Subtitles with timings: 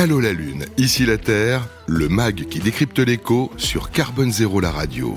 [0.00, 4.70] Allô la Lune, ici la Terre, le MAG qui décrypte l'écho sur Carbone Zéro la
[4.70, 5.14] radio.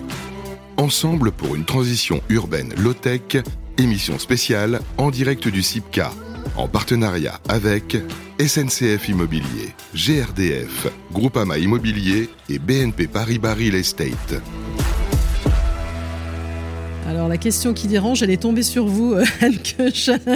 [0.76, 3.38] Ensemble pour une transition urbaine low-tech,
[3.78, 6.12] émission spéciale en direct du CIPCA,
[6.58, 7.96] en partenariat avec
[8.46, 14.42] SNCF Immobilier, GRDF, Groupama Immobilier et BNP Paribas Real Estate.
[17.14, 19.60] Alors la question qui dérange, elle est tombée sur vous, euh, Anne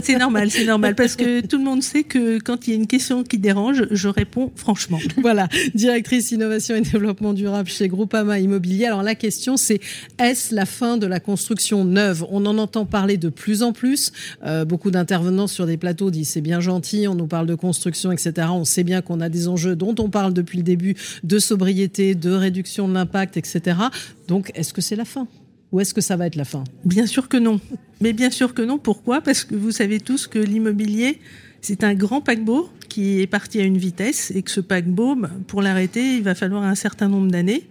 [0.04, 2.76] C'est normal, c'est normal, parce que tout le monde sait que quand il y a
[2.76, 5.00] une question qui dérange, je réponds franchement.
[5.18, 8.86] Voilà, directrice innovation et développement durable chez Groupama Immobilier.
[8.86, 9.80] Alors la question c'est,
[10.20, 12.24] est-ce la fin de la construction neuve?
[12.30, 14.12] On en entend parler de plus en plus.
[14.46, 18.12] Euh, beaucoup d'intervenants sur des plateaux disent c'est bien gentil, on nous parle de construction,
[18.12, 18.50] etc.
[18.52, 22.14] On sait bien qu'on a des enjeux dont on parle depuis le début, de sobriété,
[22.14, 23.78] de réduction de l'impact, etc.
[24.28, 25.28] Donc est-ce que c'est la fin?
[25.72, 26.64] Ou est-ce que ça va être la fin?
[26.86, 27.60] Bien sûr que non.
[28.02, 28.78] Mais bien sûr que non.
[28.78, 29.22] Pourquoi?
[29.22, 31.20] Parce que vous savez tous que l'immobilier,
[31.62, 35.32] c'est un grand paquebot qui est parti à une vitesse et que ce paquebot, ben,
[35.48, 37.68] pour l'arrêter, il va falloir un certain nombre d'années.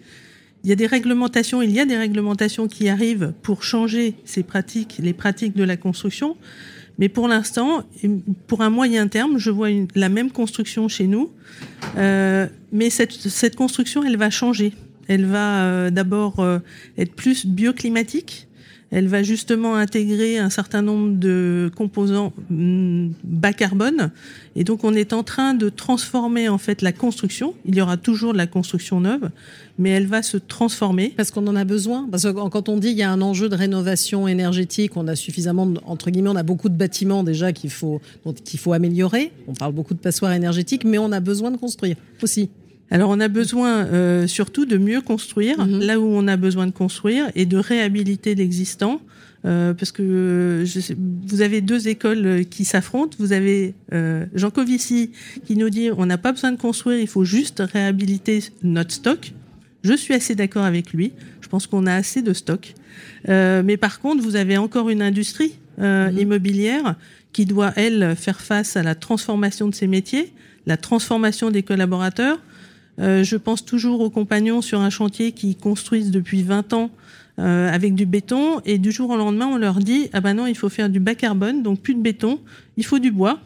[0.64, 4.42] Il y a des réglementations, il y a des réglementations qui arrivent pour changer ces
[4.42, 6.36] pratiques, les pratiques de la construction.
[6.98, 7.84] Mais pour l'instant,
[8.46, 11.30] pour un moyen terme, je vois la même construction chez nous.
[11.98, 14.72] Euh, mais cette, cette construction, elle va changer.
[15.08, 16.58] Elle va euh, d'abord euh,
[16.98, 18.46] être plus bioclimatique.
[18.92, 24.12] Elle va justement intégrer un certain nombre de composants mm, bas carbone.
[24.54, 27.54] Et donc, on est en train de transformer en fait la construction.
[27.64, 29.30] Il y aura toujours de la construction neuve,
[29.78, 31.12] mais elle va se transformer.
[31.16, 32.06] Parce qu'on en a besoin.
[32.10, 35.16] Parce que quand on dit qu'il y a un enjeu de rénovation énergétique, on a
[35.16, 38.00] suffisamment, entre guillemets, on a beaucoup de bâtiments déjà qu'il faut,
[38.44, 39.32] qu'il faut améliorer.
[39.48, 42.50] On parle beaucoup de passoires énergétiques, mais on a besoin de construire aussi.
[42.90, 45.80] Alors on a besoin euh, surtout de mieux construire mhm.
[45.80, 49.00] là où on a besoin de construire et de réhabiliter l'existant.
[49.44, 50.94] Euh, parce que je
[51.26, 53.16] vous avez deux écoles qui s'affrontent.
[53.20, 55.12] Vous avez euh, Jean Covici
[55.44, 59.32] qui nous dit on n'a pas besoin de construire, il faut juste réhabiliter notre stock.
[59.86, 61.12] Je suis assez d'accord avec lui.
[61.40, 62.74] Je pense qu'on a assez de stock.
[63.28, 66.18] Euh, mais par contre, vous avez encore une industrie euh, mhm.
[66.18, 66.96] immobilière
[67.32, 70.32] qui doit, elle, faire face à la transformation de ses métiers,
[70.66, 72.40] la transformation des collaborateurs,
[72.98, 76.90] euh, je pense toujours aux compagnons sur un chantier qui construisent depuis 20 ans
[77.38, 78.60] euh, avec du béton.
[78.64, 81.00] Et du jour au lendemain on leur dit ah ben non il faut faire du
[81.00, 82.40] bas carbone donc plus de béton
[82.76, 83.40] il faut du bois.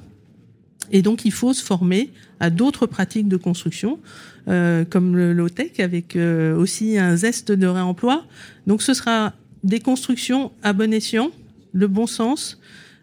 [0.93, 4.01] Et donc il faut se former à d'autres pratiques de construction
[4.49, 6.17] euh, comme le low tech avec
[6.57, 8.25] aussi un zeste de réemploi.
[8.67, 9.33] Donc ce sera
[9.63, 11.31] des constructions à bon escient
[11.73, 12.59] le bon sens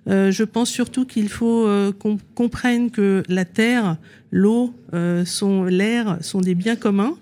[0.08, 3.98] euh, je pense surtout qu'il faut euh, qu'on comprenne que la terre,
[4.32, 5.26] l'eau, euh,
[5.70, 7.16] l'air sont des biens communs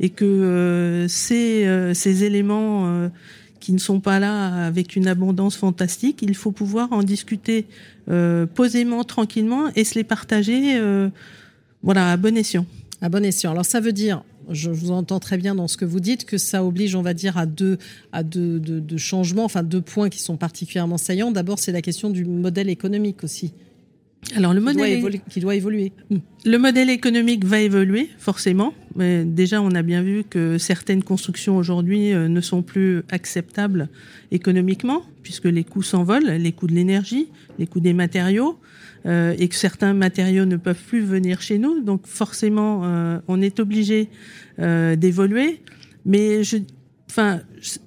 [0.00, 3.10] et que ces, ces éléments
[3.58, 7.66] qui ne sont pas là avec une abondance fantastique, il faut pouvoir en discuter
[8.54, 10.80] posément, tranquillement et se les partager
[11.82, 12.64] voilà, à bon escient.
[13.00, 13.50] À bon escient.
[13.50, 16.38] Alors ça veut dire je vous entends très bien dans ce que vous dites, que
[16.38, 17.78] ça oblige, on va dire, à deux,
[18.12, 21.30] à deux, changements, enfin deux points qui sont particulièrement saillants.
[21.30, 23.52] D'abord, c'est la question du modèle économique aussi.
[24.34, 25.92] Alors le modèle qui doit évoluer.
[26.44, 28.74] Le modèle économique va évoluer forcément.
[28.96, 33.88] Mais déjà, on a bien vu que certaines constructions aujourd'hui euh, ne sont plus acceptables
[34.32, 37.28] économiquement, puisque les coûts s'envolent, les coûts de l'énergie,
[37.60, 38.58] les coûts des matériaux.
[39.06, 41.80] Euh, et que certains matériaux ne peuvent plus venir chez nous.
[41.80, 44.08] Donc forcément, euh, on est obligé
[44.58, 45.60] euh, d'évoluer.
[46.04, 46.58] Mais je,
[47.08, 47.40] enfin,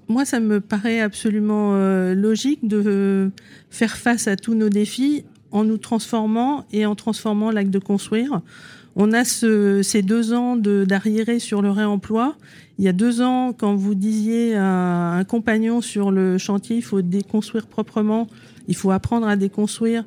[0.08, 1.76] moi, ça me paraît absolument
[2.14, 3.32] logique de
[3.70, 8.42] faire face à tous nos défis en nous transformant et en transformant l'acte de construire.
[8.96, 12.36] On a ce, ces deux ans d'arriéré sur le réemploi.
[12.78, 16.84] Il y a deux ans, quand vous disiez à un compagnon sur le chantier, il
[16.84, 18.28] faut déconstruire proprement,
[18.68, 20.04] il faut apprendre à déconstruire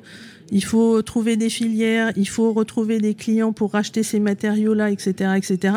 [0.51, 5.31] il faut trouver des filières, il faut retrouver des clients pour racheter ces matériaux-là, etc.,
[5.35, 5.75] etc.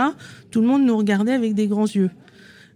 [0.50, 2.10] Tout le monde nous regardait avec des grands yeux.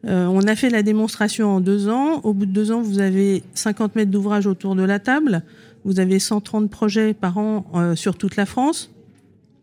[0.06, 2.20] Euh, on a fait la démonstration en deux ans.
[2.24, 5.42] Au bout de deux ans, vous avez 50 mètres d'ouvrage autour de la table.
[5.84, 8.90] Vous avez 130 projets par an euh, sur toute la France,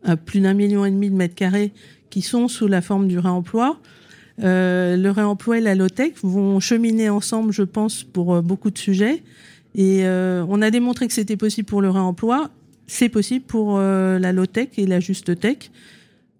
[0.08, 1.72] euh, plus d'un million et demi de mètres carrés
[2.10, 3.80] qui sont sous la forme du réemploi.
[4.40, 9.22] le réemploi et la low-tech vont cheminer ensemble, je pense, pour beaucoup de sujets.
[9.76, 12.50] Et euh, on a démontré que c'était possible pour le réemploi,
[12.88, 15.72] c'est possible pour euh, la low-tech et la juste-tech.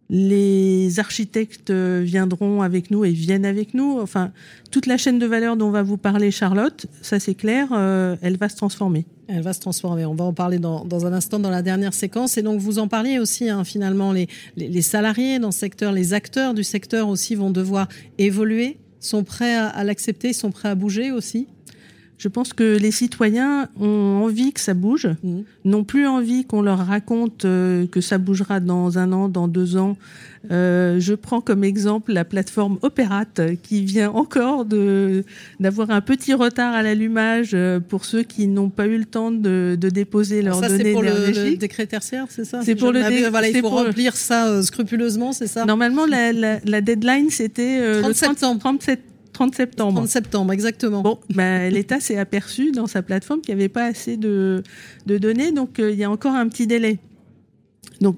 [0.10, 4.00] Les architectes viendront avec nous et viennent avec nous.
[4.00, 4.32] Enfin,
[4.72, 8.38] toute la chaîne de valeur dont va vous parler Charlotte, ça c'est clair, euh, elle
[8.38, 9.06] va se transformer.
[9.28, 10.06] Elle va se transformer.
[10.06, 12.38] On va en parler dans, un instant dans la dernière séquence.
[12.38, 16.56] Et donc, vous en parliez aussi, hein, finalement, les, salariés dans ce secteur, les acteurs
[16.56, 21.12] du secteur aussi vont devoir évoluer, sont prêts à, à l'accepter, sont prêts à bouger
[21.12, 21.48] aussi?
[22.20, 25.40] Je pense que les citoyens ont envie que ça bouge, mmh.
[25.64, 29.78] n'ont plus envie qu'on leur raconte euh, que ça bougera dans un an, dans deux
[29.78, 29.96] ans.
[30.52, 35.24] Euh, je prends comme exemple la plateforme Opérate qui vient encore de
[35.62, 39.32] d'avoir un petit retard à l'allumage euh, pour ceux qui n'ont pas eu le temps
[39.32, 42.62] de, de déposer leurs données C'est pour le, décret tertiaire, c'est ça?
[42.64, 43.30] C'est pour le décret.
[43.30, 45.64] Voilà, il faut remplir ça scrupuleusement, c'est ça?
[45.64, 48.60] Normalement, la, la, la deadline c'était le 30 septembre.
[48.60, 49.00] 37
[49.40, 49.96] 30 septembre.
[50.00, 51.02] 30 septembre, exactement.
[51.02, 54.64] Bon, ben, l'État s'est aperçu dans sa plateforme qu'il n'y avait pas assez de,
[55.06, 57.00] de données, donc euh, il y a encore un petit délai.
[58.02, 58.18] Donc,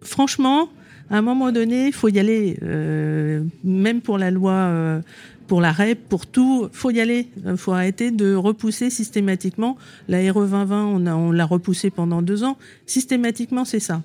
[0.00, 0.68] franchement,
[1.10, 5.00] à un moment donné, il faut y aller, euh, même pour la loi, euh,
[5.46, 7.28] pour la REP, pour tout, faut y aller.
[7.46, 9.76] Il faut arrêter de repousser systématiquement.
[10.08, 12.58] La RE 2020, on, a, on l'a repoussé pendant deux ans.
[12.84, 14.02] Systématiquement, c'est ça.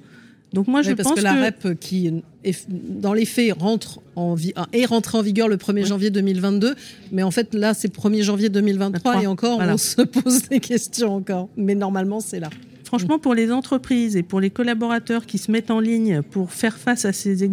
[0.53, 2.23] Donc moi, je parce pense que la REP qui,
[2.61, 6.75] dans les faits, rentre en ah, est rentrée en vigueur le 1er janvier 2022,
[7.11, 11.15] mais en fait là, c'est 1er janvier 2023 et encore, on se pose des questions
[11.15, 11.49] encore.
[11.57, 12.49] Mais normalement, c'est là.
[12.83, 16.77] Franchement, pour les entreprises et pour les collaborateurs qui se mettent en ligne pour faire
[16.77, 17.43] face à ces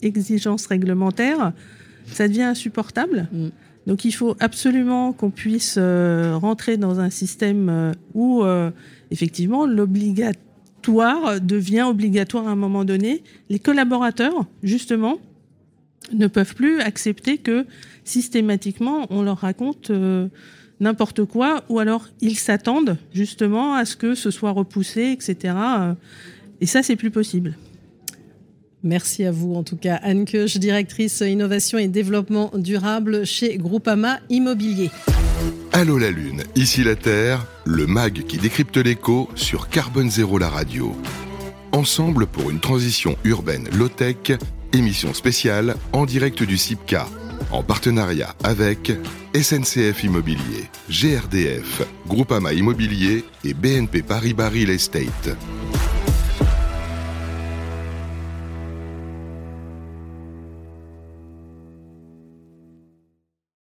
[0.00, 1.52] exigences réglementaires,
[2.06, 3.28] ça devient insupportable.
[3.30, 3.48] Mm.
[3.88, 8.70] Donc il faut absolument qu'on puisse euh, rentrer dans un système euh, où euh,
[9.10, 9.66] effectivement
[10.88, 13.22] devient obligatoire à un moment donné.
[13.48, 15.18] Les collaborateurs, justement,
[16.12, 17.66] ne peuvent plus accepter que
[18.04, 20.28] systématiquement on leur raconte euh,
[20.80, 25.54] n'importe quoi, ou alors ils s'attendent justement à ce que ce soit repoussé, etc.
[26.60, 27.56] Et ça, c'est plus possible.
[28.84, 34.20] Merci à vous en tout cas, Anne Keuch, directrice innovation et développement durable chez Groupama
[34.30, 34.90] Immobilier.
[35.72, 40.48] Allô la Lune, ici la Terre, le MAG qui décrypte l'écho sur Carbone Zéro la
[40.48, 40.96] radio.
[41.72, 44.32] Ensemble pour une transition urbaine low-tech,
[44.72, 47.06] émission spéciale en direct du CIPCA,
[47.52, 48.92] en partenariat avec
[49.34, 55.36] SNCF Immobilier, GRDF, Groupama Immobilier et BNP Paribas Real Estate.